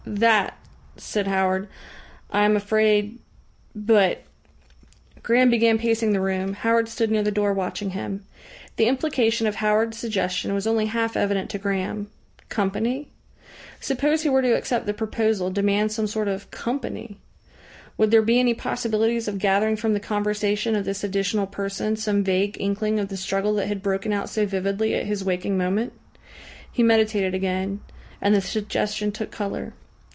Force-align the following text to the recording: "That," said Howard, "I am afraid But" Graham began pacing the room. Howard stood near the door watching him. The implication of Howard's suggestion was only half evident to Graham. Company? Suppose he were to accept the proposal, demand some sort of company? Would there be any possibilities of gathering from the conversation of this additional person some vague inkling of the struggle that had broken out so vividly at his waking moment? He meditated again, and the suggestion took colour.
"That," 0.03 0.57
said 0.97 1.27
Howard, 1.27 1.67
"I 2.31 2.43
am 2.43 2.57
afraid 2.57 3.19
But" 3.75 4.23
Graham 5.23 5.49
began 5.51 5.77
pacing 5.77 6.11
the 6.11 6.19
room. 6.19 6.53
Howard 6.53 6.89
stood 6.89 7.11
near 7.11 7.21
the 7.23 7.31
door 7.31 7.53
watching 7.53 7.91
him. 7.91 8.25
The 8.77 8.87
implication 8.87 9.45
of 9.47 9.55
Howard's 9.55 9.97
suggestion 9.99 10.53
was 10.55 10.65
only 10.67 10.87
half 10.87 11.15
evident 11.15 11.49
to 11.51 11.59
Graham. 11.59 12.09
Company? 12.49 13.09
Suppose 13.79 14.23
he 14.23 14.29
were 14.29 14.41
to 14.41 14.53
accept 14.55 14.85
the 14.87 14.93
proposal, 14.93 15.49
demand 15.51 15.91
some 15.93 16.07
sort 16.07 16.27
of 16.27 16.49
company? 16.51 17.17
Would 17.97 18.09
there 18.11 18.23
be 18.23 18.39
any 18.39 18.55
possibilities 18.55 19.27
of 19.29 19.37
gathering 19.39 19.75
from 19.77 19.93
the 19.93 19.99
conversation 20.01 20.75
of 20.75 20.83
this 20.83 21.03
additional 21.05 21.45
person 21.47 21.95
some 21.95 22.23
vague 22.23 22.57
inkling 22.59 22.99
of 22.99 23.07
the 23.09 23.17
struggle 23.17 23.53
that 23.53 23.67
had 23.67 23.83
broken 23.83 24.11
out 24.11 24.29
so 24.29 24.45
vividly 24.47 24.93
at 24.95 25.05
his 25.05 25.23
waking 25.23 25.57
moment? 25.59 25.93
He 26.71 26.81
meditated 26.83 27.33
again, 27.35 27.79
and 28.19 28.35
the 28.35 28.41
suggestion 28.41 29.11
took 29.13 29.29
colour. 29.31 29.73